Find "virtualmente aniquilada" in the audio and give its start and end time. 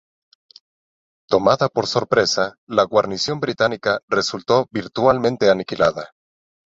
4.71-6.13